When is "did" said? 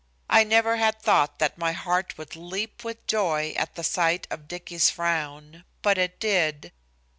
6.19-6.71